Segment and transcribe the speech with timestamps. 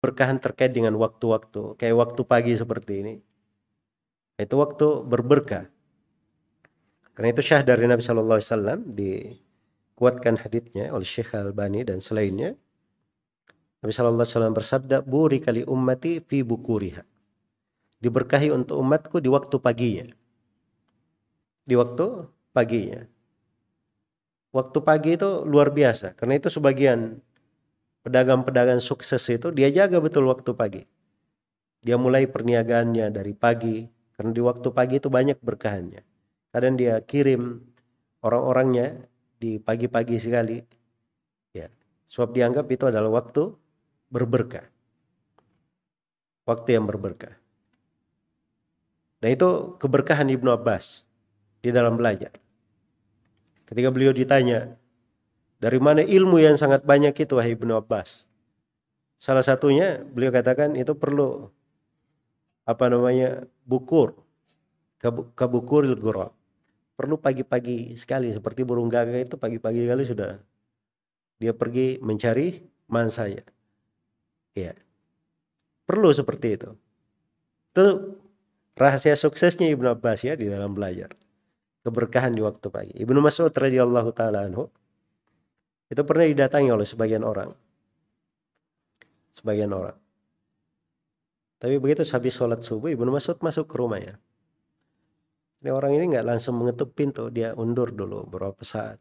[0.00, 1.76] berkahan terkait dengan waktu-waktu.
[1.76, 3.14] Kayak waktu pagi seperti ini.
[4.40, 5.68] Itu waktu berberkah.
[7.12, 12.00] Karena itu syah dari Nabi Shallallahu Alaihi Wasallam dikuatkan haditsnya oleh Syekh Al Bani dan
[12.00, 12.56] selainnya.
[13.84, 17.04] Nabi Wasallam bersabda buri kali ummati fi bukuriha.
[18.00, 20.08] Diberkahi untuk umatku di waktu paginya.
[21.68, 22.24] Di waktu
[22.56, 23.04] paginya.
[24.56, 26.16] Waktu pagi itu luar biasa.
[26.16, 27.20] Karena itu sebagian
[28.02, 30.82] pedagang-pedagang sukses itu dia jaga betul waktu pagi.
[31.80, 36.04] Dia mulai perniagaannya dari pagi karena di waktu pagi itu banyak berkahannya.
[36.52, 37.62] Kadang dia kirim
[38.20, 39.00] orang-orangnya
[39.40, 40.60] di pagi-pagi sekali.
[41.56, 41.72] Ya,
[42.12, 43.56] sebab dianggap itu adalah waktu
[44.12, 44.68] berberkah.
[46.44, 47.32] Waktu yang berberkah.
[49.20, 51.04] Nah itu keberkahan Ibnu Abbas
[51.60, 52.32] di dalam belajar.
[53.68, 54.79] Ketika beliau ditanya,
[55.60, 58.24] dari mana ilmu yang sangat banyak itu wahai Ibnu Abbas?
[59.20, 61.52] Salah satunya beliau katakan itu perlu
[62.64, 64.16] apa namanya bukur
[65.36, 66.32] kabukuril gura.
[66.96, 70.40] Perlu pagi-pagi sekali seperti burung gagak itu pagi-pagi kali sudah
[71.40, 72.60] dia pergi mencari
[72.92, 73.40] mansanya.
[74.52, 74.76] Ya.
[75.88, 76.70] Perlu seperti itu.
[77.72, 78.16] Itu
[78.76, 81.16] rahasia suksesnya Ibnu Abbas ya di dalam belajar.
[81.80, 82.94] Keberkahan di waktu pagi.
[83.00, 84.68] Ibnu Mas'ud radhiyallahu taala anhu
[85.90, 87.50] itu pernah didatangi oleh sebagian orang.
[89.34, 89.98] Sebagian orang.
[91.60, 94.16] Tapi begitu habis sholat subuh, Ibnu Mas'ud masuk ke rumahnya.
[95.60, 98.96] Ini orang ini nggak langsung mengetuk pintu, dia undur dulu beberapa saat.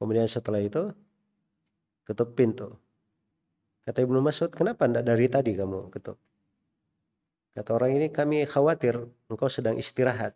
[0.00, 0.94] Kemudian setelah itu
[2.08, 2.72] ketuk pintu.
[3.84, 6.16] Kata Ibnu Mas'ud, kenapa tidak dari tadi kamu ketuk?
[7.52, 10.32] Kata orang ini, kami khawatir engkau sedang istirahat.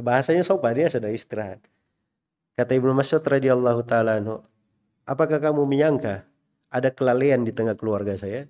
[0.00, 1.62] Bahasanya sopan, dia sedang istirahat.
[2.58, 4.18] Kata Ibnu Mas'ud radhiyallahu taala
[5.04, 6.24] Apakah kamu menyangka
[6.72, 8.48] ada kelalaian di tengah keluarga saya?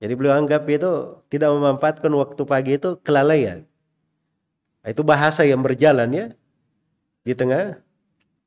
[0.00, 3.68] Jadi beliau anggap itu tidak memanfaatkan waktu pagi itu kelalaian.
[4.80, 6.26] Itu bahasa yang berjalan ya
[7.20, 7.84] di tengah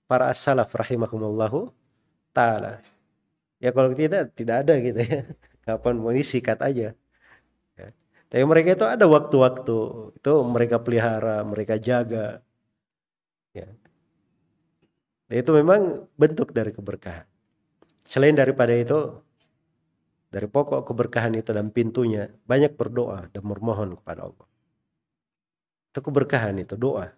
[0.09, 1.69] para as-salaf rahimahumullahu
[2.34, 2.81] taala.
[3.62, 5.22] Ya kalau tidak tidak ada gitu ya.
[5.66, 6.97] Kapan mau sikat aja.
[7.78, 7.88] Ya.
[8.28, 9.78] Tapi mereka itu ada waktu-waktu
[10.18, 12.41] itu mereka pelihara, mereka jaga.
[13.53, 13.69] Ya.
[15.34, 17.26] Itu memang bentuk dari keberkahan.
[18.06, 19.18] Selain daripada itu,
[20.30, 24.48] dari pokok keberkahan itu dan pintunya, banyak berdoa dan memohon kepada Allah.
[25.90, 27.10] Itu keberkahan itu, doa.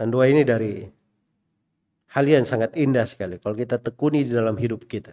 [0.00, 0.88] Dan doa ini dari
[2.14, 3.36] hal yang sangat indah sekali.
[3.36, 5.12] Kalau kita tekuni di dalam hidup kita.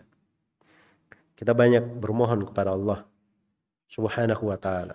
[1.36, 3.02] Kita banyak bermohon kepada Allah
[3.90, 4.94] subhanahu wa ta'ala.